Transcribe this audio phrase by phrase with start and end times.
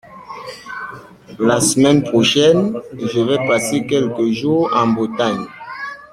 [1.37, 5.45] La semaine prochaine, je vais passer quelques jours en Bretagne.